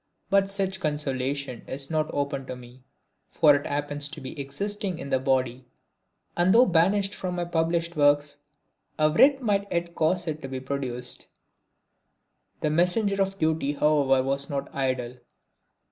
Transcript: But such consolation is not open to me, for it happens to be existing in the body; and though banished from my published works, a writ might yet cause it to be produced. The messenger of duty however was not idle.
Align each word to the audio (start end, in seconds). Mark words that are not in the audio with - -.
But 0.31 0.49
such 0.49 0.79
consolation 0.79 1.61
is 1.67 1.91
not 1.91 2.09
open 2.11 2.47
to 2.47 2.55
me, 2.55 2.83
for 3.29 3.55
it 3.55 3.67
happens 3.67 4.07
to 4.07 4.19
be 4.19 4.39
existing 4.39 4.97
in 4.97 5.11
the 5.11 5.19
body; 5.19 5.67
and 6.35 6.55
though 6.55 6.65
banished 6.65 7.13
from 7.13 7.35
my 7.35 7.45
published 7.45 7.95
works, 7.95 8.39
a 8.97 9.11
writ 9.11 9.43
might 9.43 9.71
yet 9.71 9.93
cause 9.93 10.25
it 10.25 10.41
to 10.41 10.47
be 10.47 10.59
produced. 10.59 11.27
The 12.61 12.71
messenger 12.71 13.21
of 13.21 13.37
duty 13.37 13.73
however 13.73 14.23
was 14.23 14.49
not 14.49 14.73
idle. 14.73 15.17